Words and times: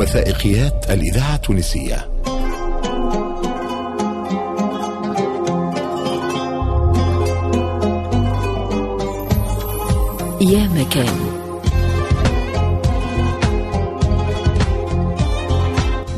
وثائقيات 0.00 0.90
الإذاعة 0.90 1.34
التونسية. 1.34 2.08
يا 10.40 10.68
مكان. 10.68 11.20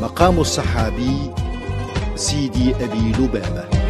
مقام 0.01 0.39
الصحابي 0.39 1.31
سيدي 2.15 2.75
أبي 2.75 3.11
لبابة. 3.19 3.82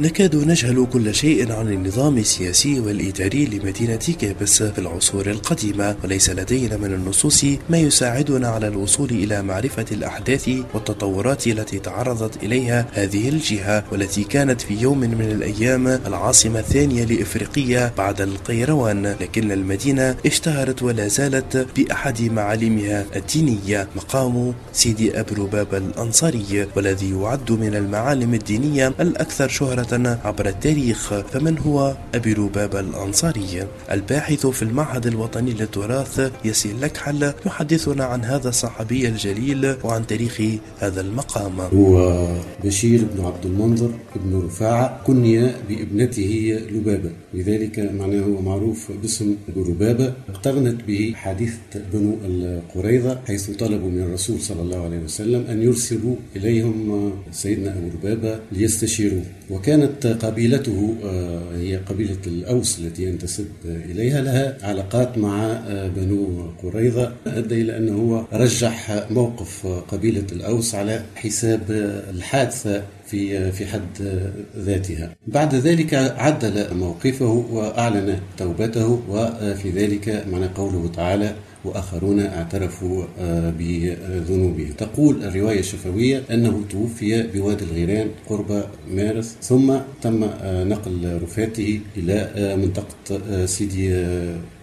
نكاد 0.00 0.36
نجهل 0.36 0.86
كل 0.92 1.14
شيء 1.14 1.52
عن 1.52 1.68
النظام 1.68 2.18
السياسي 2.18 2.80
والإداري 2.80 3.46
لمدينة 3.46 4.14
كابس 4.20 4.62
في 4.62 4.78
العصور 4.78 5.26
القديمة 5.30 5.96
وليس 6.04 6.30
لدينا 6.30 6.76
من 6.76 6.92
النصوص 6.92 7.44
ما 7.70 7.78
يساعدنا 7.78 8.48
على 8.48 8.68
الوصول 8.68 9.10
إلى 9.10 9.42
معرفة 9.42 9.84
الأحداث 9.92 10.50
والتطورات 10.74 11.46
التي 11.46 11.78
تعرضت 11.78 12.42
إليها 12.42 12.86
هذه 12.92 13.28
الجهة 13.28 13.84
والتي 13.92 14.24
كانت 14.24 14.60
في 14.60 14.74
يوم 14.74 14.98
من 14.98 15.30
الأيام 15.32 15.88
العاصمة 15.88 16.58
الثانية 16.58 17.04
لإفريقيا 17.04 17.92
بعد 17.98 18.20
القيروان. 18.20 19.06
لكن 19.20 19.52
المدينة 19.52 20.16
اشتهرت 20.26 20.82
ولا 20.82 21.08
زالت 21.08 21.66
بأحد 21.76 22.22
معالمها 22.22 23.04
الدينية 23.16 23.88
مقام 23.96 24.54
سيدي 24.72 25.20
أبو 25.20 25.46
باب 25.46 25.74
الأنصاري 25.74 26.68
والذي 26.76 27.10
يعد 27.10 27.52
من 27.52 27.74
المعالم 27.74 28.34
الدينية 28.34 28.92
الأكثر 29.00 29.48
شهرة 29.48 29.87
عبر 29.92 30.48
التاريخ 30.48 31.14
فمن 31.14 31.58
هو 31.58 31.96
أبي 32.14 32.34
لباب 32.34 32.76
الأنصاري؟ 32.76 33.66
الباحث 33.92 34.46
في 34.46 34.62
المعهد 34.62 35.06
الوطني 35.06 35.50
للتراث 35.52 36.32
ياسين 36.44 36.80
لكحل 36.80 37.32
يحدثنا 37.46 38.04
عن 38.04 38.24
هذا 38.24 38.48
الصحابي 38.48 39.08
الجليل 39.08 39.76
وعن 39.84 40.06
تاريخ 40.06 40.42
هذا 40.78 41.00
المقام. 41.00 41.60
هو 41.60 42.26
بشير 42.64 43.04
بن 43.14 43.24
عبد 43.24 43.46
المنظر 43.46 43.90
بن 44.16 44.42
رفاعة 44.44 45.02
كني 45.06 45.52
بابنته 45.68 46.60
لبابة 46.70 47.10
لذلك 47.34 47.78
معناه 47.78 48.22
هو 48.22 48.40
معروف 48.40 48.92
باسم 49.02 49.36
لبابة 49.56 50.12
اقترنت 50.28 50.84
به 50.84 51.12
حادثة 51.16 51.80
بنو 51.92 52.16
القريظة 52.24 53.20
حيث 53.26 53.50
طلبوا 53.50 53.90
من 53.90 54.02
الرسول 54.02 54.40
صلى 54.40 54.62
الله 54.62 54.84
عليه 54.84 54.98
وسلم 54.98 55.44
أن 55.50 55.62
يرسلوا 55.62 56.16
إليهم 56.36 57.12
سيدنا 57.32 57.70
أبو 57.78 57.86
لبابة 57.86 58.40
ليستشيروه 58.52 59.22
وكان 59.50 59.77
كانت 59.78 60.24
قبيلته 60.24 60.96
آه، 61.04 61.56
هي 61.56 61.76
قبيلة 61.76 62.16
الأوس 62.26 62.78
التي 62.78 63.02
ينتسب 63.02 63.46
إليها 63.64 64.20
لها 64.22 64.56
علاقات 64.62 65.18
مع 65.18 65.44
آه، 65.44 65.88
بنو 65.88 66.50
قريظة 66.62 67.12
أدى 67.26 67.60
إلى 67.62 67.76
أنه 67.76 67.92
هو 67.92 68.24
رجح 68.32 69.06
موقف 69.10 69.66
قبيلة 69.66 70.24
الأوس 70.32 70.74
على 70.74 71.02
حساب 71.14 71.62
الحادثة 72.10 72.82
في 73.06 73.52
في 73.52 73.66
حد 73.66 74.22
ذاتها. 74.56 75.14
بعد 75.26 75.54
ذلك 75.54 75.94
عدل 75.94 76.74
موقفه 76.74 77.44
وأعلن 77.52 78.18
توبته 78.36 79.02
وفي 79.08 79.70
ذلك 79.70 80.24
معنى 80.32 80.46
قوله 80.46 80.90
تعالى 80.96 81.34
وآخرون 81.68 82.20
اعترفوا 82.20 83.04
آه، 83.20 83.50
بذنوبهم. 83.58 84.72
تقول 84.78 85.24
الرواية 85.24 85.60
الشفوية 85.60 86.22
أنه 86.30 86.64
توفي 86.70 87.22
بوادي 87.22 87.64
الغيران 87.64 88.08
قرب 88.28 88.64
مارس 88.90 89.36
ثم 89.42 89.74
تم 90.02 90.24
آه، 90.24 90.64
نقل 90.64 91.18
رفاته 91.22 91.80
إلى 91.96 92.30
آه، 92.34 92.56
منطقة 92.56 93.46
سيدي 93.46 94.06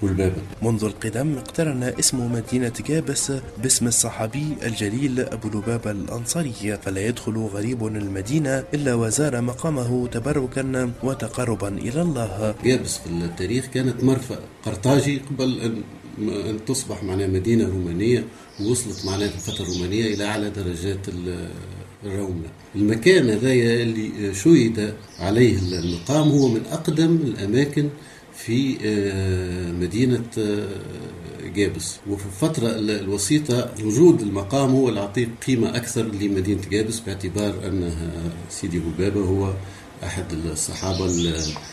بولبابة. 0.02 0.42
منذ 0.62 0.84
القدم 0.84 1.38
اقترن 1.38 1.84
اسم 1.84 2.32
مدينة 2.32 2.74
جابس 2.90 3.32
باسم 3.64 3.88
الصحابي 3.88 4.46
الجليل 4.66 5.20
أبو 5.20 5.48
لبابة 5.48 5.92
الأنصاري 5.92 6.78
فلا 6.84 7.02
يدخل 7.08 7.38
غريب 7.38 7.86
المدينة 7.88 8.64
إلا 8.74 8.94
وزار 8.94 9.42
مقامه 9.42 10.08
تبركا 10.08 10.92
وتقربا 11.04 11.68
إلى 11.68 12.02
الله. 12.02 12.56
جابس 12.66 12.98
في 12.98 13.10
التاريخ 13.10 13.66
كانت 13.74 14.04
مرفأ 14.04 14.40
قرطاجي 14.66 15.22
قبل 15.30 15.60
أن 15.62 15.82
أن 16.20 16.60
تصبح 16.68 17.04
معنا 17.04 17.28
مدينة 17.28 17.68
رومانية 17.68 18.24
ووصلت 18.62 19.06
معنا 19.06 19.28
في 19.28 19.36
الفترة 19.36 19.66
الرومانية 19.66 20.14
إلى 20.14 20.26
أعلى 20.26 20.50
درجات 20.50 21.00
الرملة 22.06 22.50
المكان 22.76 23.30
هذا 23.30 23.52
اللي 23.54 24.34
شهد 24.34 24.94
عليه 25.20 25.58
المقام 25.58 26.30
هو 26.30 26.48
من 26.48 26.62
أقدم 26.72 27.16
الأماكن 27.16 27.90
في 28.36 28.78
آه، 28.86 29.72
مدينة 29.72 30.24
آه، 30.38 30.68
جابس. 31.56 32.00
وفي 32.10 32.26
الفترة 32.26 32.68
الوسيطة 32.80 33.72
وجود 33.84 34.22
المقام 34.22 34.72
هو 34.72 34.90
اللي 34.90 35.28
قيمة 35.48 35.76
أكثر 35.76 36.02
لمدينة 36.06 36.62
جابس 36.72 37.00
باعتبار 37.00 37.54
أن 37.68 37.92
سيدي 38.50 38.80
بولبابة 38.80 39.22
هو 39.22 39.54
أحد 40.04 40.26
الصحابة 40.52 41.06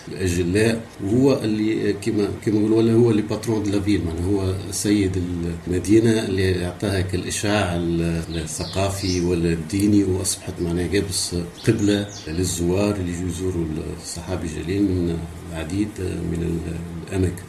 الأجلاء 0.08 0.80
وهو 1.04 1.40
اللي 1.44 1.92
كما 1.92 2.28
كما 2.44 2.58
نقولوا 2.60 2.92
هو 2.92 3.10
اللي 3.10 3.22
patron 3.22 3.62
de 3.62 3.70
la 3.70 3.80
ville 3.80 4.04
معناها 4.04 4.24
هو 4.24 4.54
سيد 4.70 5.22
المدينة 5.66 6.24
اللي 6.24 6.64
أعطاها 6.64 7.00
كالاشعاع 7.00 7.76
الثقافي 7.76 9.20
والديني 9.20 10.04
وأصبحت 10.04 10.54
معناها 10.60 10.86
جابس 10.86 11.36
قبلة 11.68 12.06
للزوار 12.28 12.96
اللي 12.96 13.12
يزوروا 13.12 13.64
الصحابي 14.02 14.46
الجليل 14.48 14.82
من 14.82 15.18
العديد 15.52 15.88
من 16.00 16.60
الأماكن. 17.08 17.42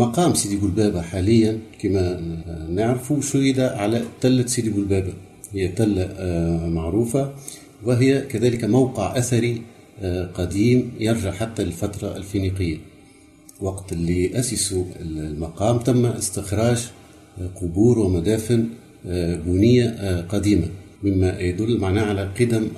مقام 0.00 0.34
سيدي 0.34 0.56
بولبابة 0.56 1.02
حاليا 1.02 1.58
كما 1.78 2.20
نعرف 2.68 3.12
شهد 3.20 3.60
على 3.60 4.02
تلة 4.20 4.46
سيدي 4.46 4.70
بولبابة 4.70 5.12
هي 5.52 5.68
تلة 5.68 6.02
آه، 6.02 6.68
معروفة 6.68 7.32
وهي 7.84 8.20
كذلك 8.20 8.64
موقع 8.64 9.18
أثري 9.18 9.62
آه، 10.02 10.26
قديم 10.26 10.92
يرجع 11.00 11.30
حتى 11.30 11.64
للفترة 11.64 12.16
الفينيقية. 12.16 12.78
وقت 13.60 13.92
اللي 13.92 14.40
أسسوا 14.40 14.84
المقام 15.00 15.78
تم 15.78 16.06
استخراج 16.06 16.90
آه، 17.40 17.46
قبور 17.60 17.98
ومدافن 17.98 18.68
بنية 19.46 20.20
قديمة. 20.20 20.68
مما 21.02 21.40
يدل 21.40 21.78
معناه 21.78 22.04
على 22.04 22.30
قدم 22.40 22.68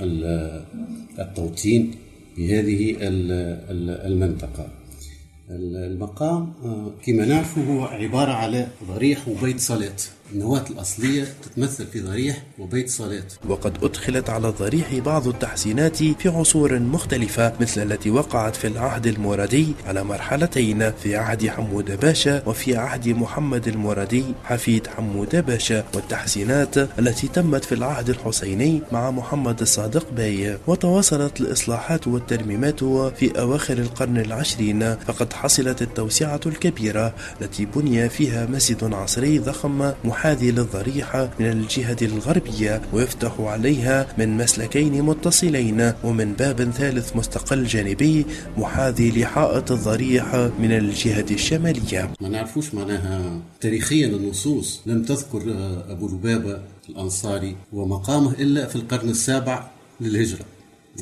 التوطين 1.19 1.91
بهذه 2.37 2.97
المنطقة. 4.11 4.82
المقام 5.51 6.53
آه، 6.65 6.93
كما 7.07 7.25
نعرف 7.25 7.59
هو 7.59 7.85
عبارة 7.85 8.33
على 8.33 8.67
ضريح 8.89 9.29
وبيت 9.29 9.61
صلاة 9.61 9.97
النواة 10.35 10.65
الأصلية 10.71 11.25
تتمثل 11.43 11.87
في 11.87 12.01
ضريح 12.01 12.43
وبيت 12.59 12.91
صلاة 12.91 13.23
وقد 13.49 13.85
أدخلت 13.85 14.31
على 14.31 14.49
الضريح 14.49 14.95
بعض 14.95 15.29
التحسينات 15.29 15.97
في 15.97 16.29
عصور 16.29 16.79
مختلفة 16.79 17.53
مثل 17.61 17.83
التي 17.93 18.11
وقعت 18.11 18.57
في 18.57 18.67
العهد 18.67 19.07
المرادي 19.07 19.67
على 19.87 20.05
مرحلتين 20.05 20.93
في 20.93 21.17
عهد 21.17 21.49
حمود 21.49 22.01
باشا 22.01 22.43
وفي 22.49 22.77
عهد 22.77 23.09
محمد 23.09 23.69
المرادي 23.69 24.25
حفيد 24.45 24.87
حمود 24.87 25.37
باشا 25.47 25.85
والتحسينات 25.95 26.79
التي 26.79 27.29
تمت 27.29 27.65
في 27.65 27.75
العهد 27.75 28.11
الحسيني 28.11 28.81
مع 28.93 29.11
محمد 29.11 29.61
الصادق 29.61 30.11
باي 30.13 30.59
وتواصلت 30.67 31.41
الإصلاحات 31.41 32.07
والترميمات 32.07 32.85
في 32.85 33.41
أواخر 33.41 33.79
القرن 33.79 34.19
العشرين 34.19 34.95
فقد 34.97 35.33
حصلت 35.33 35.83
التوسعة 35.83 36.41
الكبيرة 36.47 37.15
التي 37.41 37.65
بني 37.65 38.09
فيها 38.09 38.47
مسجد 38.47 38.95
عصري 38.95 39.39
ضخم 39.39 39.93
محاذي 40.23 40.51
للضريحة 40.51 41.31
من 41.41 41.47
الجهة 41.47 41.97
الغربية 42.03 42.83
ويفتح 42.93 43.41
عليها 43.41 44.07
من 44.19 44.37
مسلكين 44.37 45.03
متصلين 45.03 45.93
ومن 46.05 46.33
باب 46.33 46.71
ثالث 46.71 47.17
مستقل 47.17 47.65
جانبي 47.65 48.27
محاذي 48.57 49.11
لحائط 49.11 49.73
الضريحة 49.73 50.51
من 50.59 50.73
الجهة 50.73 51.27
الشمالية. 51.31 52.11
ما 52.21 52.29
نعرفوش 52.29 52.75
معناها 52.75 53.41
تاريخيا 53.61 54.07
النصوص 54.07 54.81
لم 54.87 55.03
تذكر 55.03 55.43
أبو 55.89 56.09
لبابة 56.09 56.63
الأنصاري 56.89 57.57
ومقامه 57.73 58.33
إلا 58.33 58.67
في 58.67 58.77
القرن 58.77 59.09
السابع 59.09 59.71
للهجرة 60.01 60.45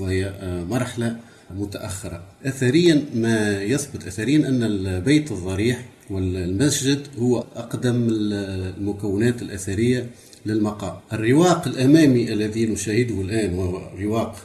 وهي 0.00 0.32
مرحلة 0.70 1.17
متأخرة. 1.50 2.22
أثريا 2.44 3.05
ما 3.14 3.62
يثبت 3.62 4.06
أثريا 4.06 4.49
أن 4.49 4.62
البيت 4.62 5.32
الضريح 5.32 5.84
والمسجد 6.10 7.06
هو 7.18 7.44
أقدم 7.56 8.08
المكونات 8.10 9.42
الأثرية 9.42 10.10
للمقام. 10.46 10.96
الرواق 11.12 11.68
الأمامي 11.68 12.32
الذي 12.32 12.66
نشاهده 12.66 13.20
الآن 13.20 13.54
وهو 13.54 13.90
رواق 13.98 14.36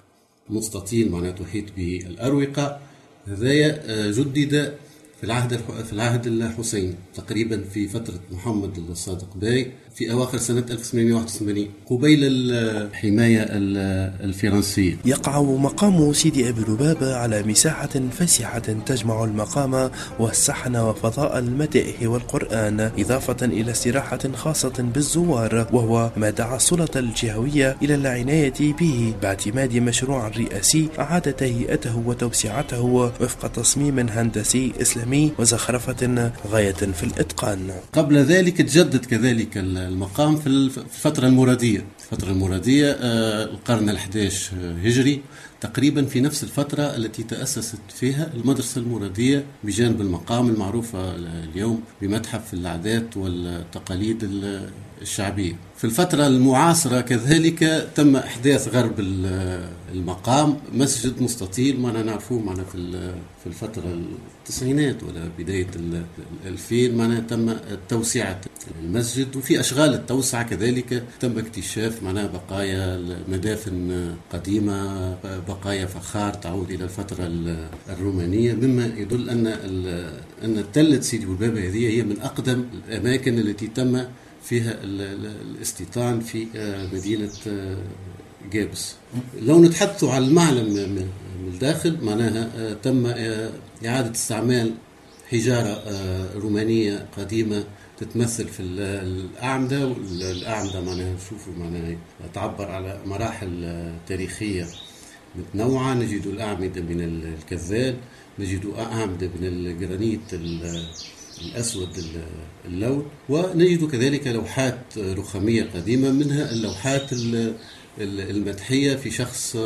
مستطيل 0.49 1.11
معناته 1.11 1.43
تحيط 1.43 1.65
به 1.77 2.03
الأروقة 2.05 2.79
هذايا 3.27 3.81
آه، 3.85 4.11
جدد 4.11 4.73
في 5.19 5.23
العهد 5.23 5.59
في 5.87 5.93
العهد 5.93 6.27
الحسيني 6.27 6.95
تقريبا 7.15 7.63
في 7.73 7.87
فترة 7.87 8.19
محمد 8.31 8.77
الصادق 8.89 9.37
باي 9.37 9.71
في 9.95 10.11
أواخر 10.11 10.37
سنة 10.37 10.65
1881 10.71 11.67
قبيل 11.85 12.19
الحماية 12.23 13.45
الفرنسية. 14.23 14.97
يقع 15.05 15.41
مقام 15.41 16.13
سيدي 16.13 16.49
أبي 16.49 16.61
لبابة 16.61 17.15
على 17.15 17.43
مساحة 17.43 17.89
فسحة 18.11 18.59
تجمع 18.59 19.23
المقام 19.23 19.91
والسحن 20.19 20.75
وفضاء 20.75 21.39
المدائح 21.39 22.01
والقرآن 22.01 22.91
إضافة 22.99 23.45
إلى 23.45 23.71
استراحة 23.71 24.19
خاصة 24.35 24.73
بالزوار 24.93 25.67
وهو 25.73 26.11
ما 26.17 26.29
دعا 26.29 26.55
السلطة 26.55 26.99
الجهوية 26.99 27.77
إلى 27.81 27.95
العناية 27.95 28.73
به 28.79 29.13
باعتماد 29.21 29.75
مشروع 29.75 30.27
رئاسي 30.27 30.89
أعاد 30.99 31.33
تهيئته 31.33 31.97
وتوسعته 32.05 32.81
وفق 32.81 33.47
تصميم 33.47 33.99
هندسي 33.99 34.73
إسلامي. 34.81 35.04
وزخرفة 35.39 36.31
غاية 36.47 36.71
في 36.73 37.03
الإتقان. 37.03 37.71
قبل 37.93 38.17
ذلك 38.17 38.57
تجدد 38.57 39.05
كذلك 39.05 39.57
المقام 39.57 40.35
في 40.35 40.47
الفترة 40.47 41.27
المرادية. 41.27 41.85
الفترة 42.11 42.31
المرادية 42.31 42.91
آه، 42.91 43.43
القرن 43.43 43.89
الحداش 43.89 44.53
هجري 44.83 45.21
تقريبا 45.61 46.05
في 46.05 46.21
نفس 46.21 46.43
الفترة 46.43 46.81
التي 46.83 47.23
تأسست 47.23 47.77
فيها 47.99 48.31
المدرسة 48.33 48.81
المرادية 48.81 49.45
بجانب 49.63 50.01
المقام 50.01 50.49
المعروفة 50.49 51.15
اليوم 51.15 51.81
بمتحف 52.01 52.53
العادات 52.53 53.17
والتقاليد 53.17 54.29
الشعبية. 55.01 55.53
في 55.77 55.83
الفترة 55.83 56.27
المعاصرة 56.27 57.01
كذلك 57.01 57.89
تم 57.95 58.15
إحداث 58.15 58.67
غرب 58.67 58.99
المقام. 59.93 60.57
مسجد 60.73 61.21
مستطيل 61.21 61.79
ما 61.81 62.03
نعرفوه 62.03 62.39
معنا 62.39 62.63
في 63.43 63.47
الفترة 63.47 63.99
التسعينات 64.45 65.03
ولا 65.03 65.29
بداية 65.37 65.67
الألفين 66.45 66.97
معنا 66.97 67.19
تم 67.19 67.55
توسعة 67.89 68.41
المسجد 68.83 69.35
وفي 69.35 69.59
أشغال 69.59 69.93
التوسعة 69.93 70.43
كذلك. 70.43 71.03
تم 71.19 71.37
اكتشاف 71.37 72.03
معناها 72.03 72.27
بقايا 72.27 73.05
مدافن 73.27 74.13
قديمة 74.29 75.11
بقايا 75.23 75.85
فخار 75.85 76.33
تعود 76.33 76.71
إلى 76.71 76.83
الفترة 76.83 77.31
الرومانية. 77.89 78.53
مما 78.53 78.85
يدل 78.85 79.29
أن 79.29 79.47
أن 80.43 80.63
تلة 80.73 80.99
سيدي 80.99 81.25
بوبابة 81.25 81.69
هذه 81.69 81.87
هي 81.87 82.03
من 82.03 82.21
أقدم 82.21 82.65
الأماكن 82.87 83.39
التي 83.39 83.67
تم 83.67 84.03
فيها 84.43 84.77
الاستيطان 84.83 86.19
في 86.19 86.47
آه، 86.55 86.87
مدينة 86.93 87.31
آه، 87.47 87.77
جابس. 88.51 88.95
لو 89.41 89.61
نتحدث 89.63 90.03
على 90.03 90.25
المعلم 90.25 90.73
من 90.73 91.09
الداخل 91.47 91.97
معناها 92.01 92.51
آه، 92.57 92.73
تم 92.73 93.05
إعادة 93.85 94.11
استعمال 94.11 94.71
حجارة 95.31 95.83
رومانية 96.35 97.05
قديمة 97.17 97.63
تتمثل 97.99 98.47
في 98.47 98.59
الأعمدة 98.59 99.87
والأعمدة 99.87 100.81
معناها 100.81 101.13
نشوفوا 101.13 101.53
معناها 101.53 101.97
تعبر 102.33 102.65
على 102.71 102.99
مراحل 103.05 103.91
تاريخية 104.07 104.65
متنوعة. 105.35 105.93
نجد 105.93 106.27
الأعمدة 106.27 106.81
من 106.81 107.01
الكذال 107.01 107.95
نجد 108.39 108.73
أعمدة 108.79 109.27
من 109.27 109.47
الجرانيت 109.47 110.33
الأسود 111.41 111.89
اللون 112.65 113.05
ونجد 113.29 113.87
كذلك 113.91 114.27
لوحات 114.27 114.97
رخامية 114.97 115.63
قديمة 115.63 116.11
منها 116.11 116.51
اللوحات 116.51 117.09
المدحية 117.99 118.95
في 118.95 119.11
شخص 119.11 119.57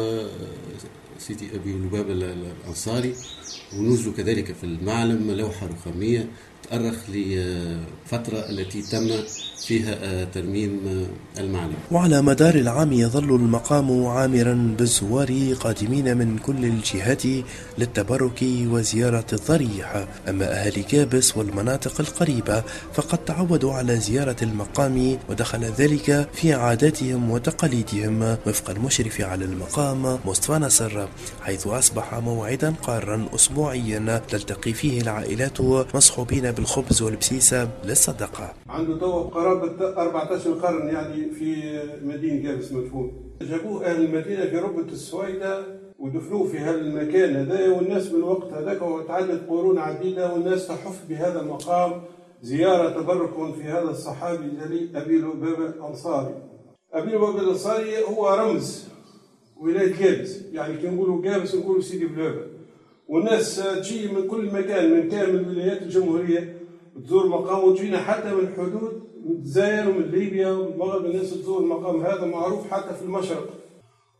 سيدي 1.19 1.47
أبي 1.55 1.71
لبابة 1.73 2.13
الأنصاري. 2.13 3.15
ونوجد 3.75 4.13
كذلك 4.13 4.55
في 4.55 4.63
المعلم 4.63 5.31
لوحة 5.31 5.67
رخامية 5.67 6.27
تأرخ 6.69 6.95
لفترة 7.09 8.49
التي 8.49 8.81
تم 8.81 9.09
فيها 9.67 9.95
آه، 10.03 10.23
ترميم 10.23 10.79
آه، 10.87 11.41
المعلم. 11.41 11.73
وعلى 11.91 12.21
مدار 12.21 12.55
العام 12.55 12.93
يظل 12.93 13.35
المقام 13.35 14.05
عامرا 14.05 14.75
بالزوار 14.77 15.53
قادمين 15.59 16.17
من 16.17 16.37
كل 16.37 16.65
الجهات 16.65 17.23
للتبرك 17.77 18.39
وزيارة 18.43 19.25
الضريح. 19.33 20.07
أما 20.29 20.51
أهل 20.51 20.83
كابس 20.83 21.37
والمناطق 21.37 22.01
القريبة 22.01 22.63
فقد 22.93 23.17
تعودوا 23.17 23.73
على 23.73 23.95
زيارة 23.95 24.35
المقام 24.41 25.17
ودخل 25.29 25.63
ذلك 25.63 26.29
في 26.33 26.53
عاداتهم 26.53 27.31
وتقاليدهم. 27.31 28.37
وفق 28.47 28.69
المشرف 28.69 29.21
على 29.21 29.45
المقام 29.45 30.19
مصطفى 30.25 30.53
نصر 30.53 31.07
حيث 31.41 31.67
أصبح 31.67 32.13
موعدا 32.13 32.73
قارا 32.83 33.25
أسبوعيا 33.35 34.21
تلتقي 34.29 34.73
فيه 34.73 35.01
العائلات 35.01 35.61
مصحوبين 35.95 36.51
بالخبز 36.59 37.01
والبسيسة 37.01 37.69
للصدقة. 37.85 38.53
عنده 38.69 38.97
تو 38.99 39.21
قرابة 39.21 40.01
14 40.01 40.53
قرن 40.53 40.87
يعني 40.87 41.31
في 41.31 41.79
مدينة 42.03 42.43
جابس 42.43 42.71
مدفون. 42.71 43.11
جابوه 43.41 43.85
أهل 43.85 44.05
المدينة 44.05 44.45
في 44.45 44.57
ربة 44.57 44.91
السويدة 44.91 45.63
ودفنوه 45.99 46.47
في 46.47 46.57
هذا 46.57 46.81
المكان 46.81 47.35
هذا 47.35 47.69
والناس 47.69 48.11
من 48.11 48.23
وقت 48.23 48.53
هذاك 48.53 48.81
وتعدد 48.81 49.41
قرون 49.49 49.77
عديدة 49.77 50.33
والناس 50.33 50.67
تحف 50.67 51.05
بهذا 51.09 51.41
المقام 51.41 52.01
زيارة 52.41 53.01
تبرك 53.01 53.53
في 53.55 53.63
هذا 53.63 53.89
الصحابي 53.89 54.45
الجليل 54.45 54.97
أبي 54.97 55.17
لبابة 55.17 55.65
الأنصاري. 55.65 56.35
أبي 56.93 57.11
لبابة 57.11 57.39
الأنصاري 57.39 58.03
هو 58.03 58.27
رمز 58.29 58.87
ولاية 59.57 59.99
جابس 59.99 60.41
يعني 60.53 60.77
كي 60.77 60.89
نقولوا 60.89 61.21
جابس 61.21 61.55
نقولوا 61.55 61.81
سيدي 61.81 62.05
بلابة 62.05 62.58
والناس 63.09 63.55
تجي 63.55 64.07
من 64.07 64.27
كل 64.27 64.45
مكان 64.45 64.93
من 64.93 65.09
كامل 65.09 65.49
ولايات 65.49 65.81
الجمهورية 65.81 66.57
تزور 67.05 67.27
مقام 67.27 67.63
وتجينا 67.63 67.97
حتى 67.97 68.33
من 68.33 68.53
حدود 68.57 69.03
من 69.25 69.31
الجزائر 69.31 69.89
ومن 69.89 70.11
ليبيا 70.11 70.51
ومن 70.51 70.73
المغرب 70.73 71.05
الناس 71.05 71.29
تزور 71.33 71.59
المقام 71.59 72.01
هذا 72.01 72.25
معروف 72.25 72.71
حتى 72.71 72.93
في 72.95 73.01
المشرق. 73.01 73.49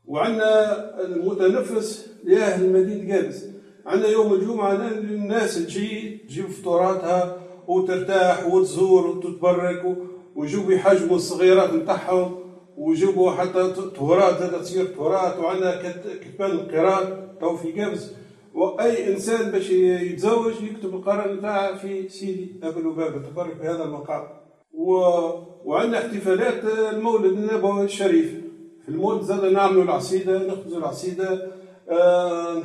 وعندنا 0.05 1.01
المتنفس 1.05 2.07
لأهل 2.23 2.73
مدينة 2.73 3.15
قابس. 3.15 3.45
عندنا 3.85 4.07
يوم 4.07 4.33
الجمعة 4.33 4.73
الناس 4.73 5.65
تجي 5.65 6.17
تجيب 6.27 6.47
فطوراتها 6.47 7.37
وترتاح 7.67 8.53
وتزور 8.53 9.07
وتتبرك 9.07 9.97
ويجيبوا 10.35 10.73
يحجموا 10.73 11.15
الصغيرات 11.15 11.73
نتاعهم 11.73 12.35
ويجيبوا 12.77 13.31
حتى 13.31 13.59
هذا 13.59 14.57
تصير 14.61 14.85
طهورات 14.85 15.37
وعندنا 15.39 15.81
كتبان 16.23 16.51
القراء 16.51 17.29
تو 17.39 17.55
في 17.55 17.71
قابس. 17.81 18.11
وأي 18.53 19.13
إنسان 19.13 19.51
باش 19.51 19.69
يتزوج 19.69 20.53
يكتب 20.63 20.95
القرار 20.95 21.33
نتاعه 21.33 21.77
في 21.77 22.09
سيدي 22.09 22.55
أبو 22.63 22.79
لبابة. 22.79 23.29
تبارك 23.29 23.55
بهذا 23.55 23.83
المقام. 23.83 24.23
و... 24.73 24.93
وعندنا 25.65 25.97
احتفالات 25.97 26.63
المولد 26.93 27.31
النبوي 27.31 27.83
الشريف. 27.83 28.35
في 28.85 28.89
المولد 28.89 29.21
زاد 29.21 29.45
نعملوا 29.45 29.83
العصيدة 29.83 30.47
نخبزوا 30.47 30.77
العصيدة 30.77 31.47
آه 31.89 32.63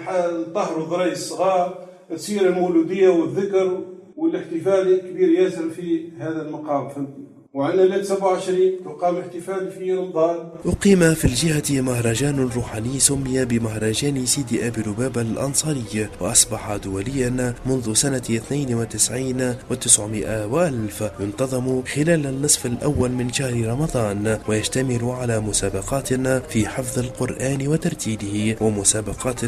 نطهروا 0.48 0.86
ذري 0.86 1.12
الصغار. 1.12 1.86
تصير 2.10 2.48
المولودية 2.48 3.08
والذكر 3.08 3.80
والاحتفال 4.16 5.00
كبير 5.00 5.28
ياسر 5.28 5.70
في 5.70 6.12
هذا 6.18 6.42
المقام. 6.42 6.88
فهمتني 6.88 7.23
وعندنا 7.54 7.82
ليلة 7.82 8.02
27 8.02 8.58
تقام 8.84 9.16
احتفال 9.16 9.70
في 9.70 9.92
رمضان. 9.92 10.36
أقيم 10.66 11.14
في 11.14 11.24
الجهة 11.24 11.80
مهرجان 11.80 12.50
روحاني 12.56 12.98
سمي 12.98 13.44
بمهرجان 13.44 14.26
سيدي 14.26 14.66
أبي 14.66 14.80
لبابة 14.80 15.20
الأنصاري 15.20 16.08
وأصبح 16.20 16.76
دوليا 16.76 17.54
منذ 17.66 17.94
سنة 17.94 18.16
92 18.16 19.54
و900 19.70 20.52
وألف 20.52 21.04
ينتظم 21.20 21.82
خلال 21.82 22.26
النصف 22.26 22.66
الأول 22.66 23.10
من 23.10 23.32
شهر 23.32 23.66
رمضان 23.66 24.38
ويشتمل 24.48 25.04
على 25.04 25.40
مسابقات 25.40 26.12
في 26.50 26.68
حفظ 26.68 26.98
القرآن 26.98 27.68
وترتيله 27.68 28.56
ومسابقات 28.60 29.40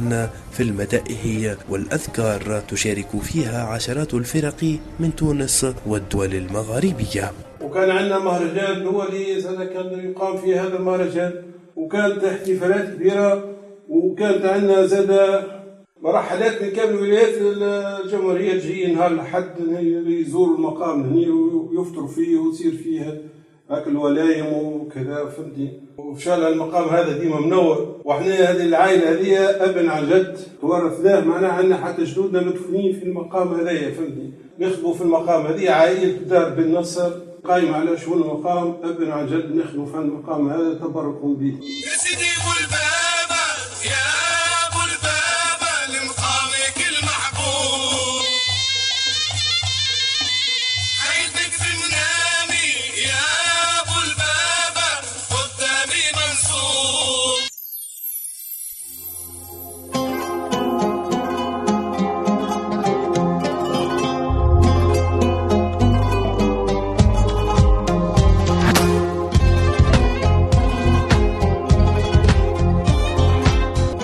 في 0.53 0.61
المدائح 0.61 1.55
والأذكار 1.71 2.63
تشارك 2.69 3.09
فيها 3.23 3.63
عشرات 3.63 4.15
الفرق 4.15 4.79
من 5.01 5.17
تونس 5.17 5.67
والدول 5.87 6.35
المغاربية. 6.35 7.33
وكان 7.67 7.91
عندنا 7.91 8.19
مهرجان 8.19 8.85
دولي 8.85 9.43
هذا 9.43 9.65
كان 9.65 10.11
يقام 10.11 10.37
في 10.37 10.55
هذا 10.59 10.77
المهرجان. 10.77 11.33
وكانت 11.77 12.25
احتفالات 12.25 12.95
كبيرة 12.95 13.45
وكانت 13.89 14.45
عندنا 14.45 14.87
زاد 14.87 15.11
مرحلات 16.03 16.63
من 16.63 16.71
كامل 16.71 16.95
ولايات 16.95 17.35
الجمهورية 18.05 18.53
تجي 18.53 18.93
نهار 18.93 19.13
الحد 19.13 19.55
يزوروا 20.07 20.57
المقام 20.57 21.03
هني 21.03 21.31
ويفطروا 21.31 22.09
فيه 22.09 22.39
ويصير 22.39 22.73
فيه 22.73 23.23
هاك 23.71 23.87
الولايم 23.87 24.47
وكذا 24.53 25.25
فهمتني؟ 25.25 25.81
وإن 25.99 26.19
شاء 26.19 26.37
الله 26.37 26.49
المقام 26.49 26.89
هذا 26.89 27.19
ديما 27.19 27.41
منور. 27.41 27.97
وحنا 28.05 28.35
هذه 28.35 28.65
العائلة 28.65 29.11
هذه 29.13 29.39
أبن 29.65 29.89
عن 29.89 30.09
جد 30.09 30.37
ورثناه 30.63 31.25
معناها 31.25 31.53
عندنا 31.53 31.77
حتى 31.77 32.05
جدودنا 32.05 32.41
مدفونين 32.41 32.93
في 32.93 33.05
المقام 33.05 33.49
هذايا 33.55 33.91
فهمتني؟ 33.91 34.31
نخدموا 34.59 34.95
في 34.95 35.03
المقام 35.03 35.47
هذه 35.47 35.71
عائلة 35.71 36.19
دار 36.29 36.49
بن 36.49 36.75
نصر. 36.75 37.26
قائم 37.49 37.75
على 37.75 37.99
شؤون 37.99 38.23
المقام 38.23 38.77
ابن 38.83 39.11
عن 39.11 39.27
جد 39.27 39.55
نخدموا 39.57 39.87
في 39.87 39.97
المقام 39.99 40.49
هذا 40.49 40.75
تبرك 40.75 41.21
به. 41.25 41.55
يا 41.87 41.97
سيدي 42.05 42.31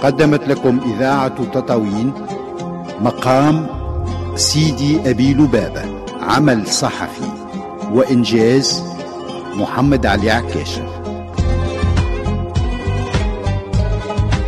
قدمت 0.03 0.49
لكم 0.49 0.81
إذاعة 0.95 1.45
تطاوين 1.45 2.13
مقام 3.01 3.67
سيدي 4.37 5.11
أبي 5.11 5.35
لبابة 5.35 5.83
عمل 6.21 6.67
صحفي 6.67 7.25
وإنجاز 7.93 8.83
محمد 9.57 10.07
علي 10.07 10.31
عكاشة 10.31 11.03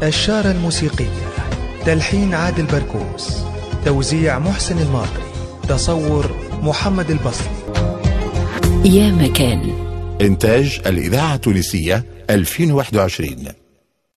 الشارة 0.02 0.50
الموسيقية 0.50 1.25
تلحين 1.87 2.34
عادل 2.34 2.64
بركوس 2.64 3.37
توزيع 3.84 4.38
محسن 4.38 4.78
الماطري 4.78 5.25
تصور 5.68 6.30
محمد 6.62 7.11
البصري. 7.11 7.49
يا 8.84 9.11
مكان. 9.11 9.73
إنتاج 10.20 10.80
الإذاعة 10.87 11.34
التونسية 11.34 12.04
2021 12.30 13.63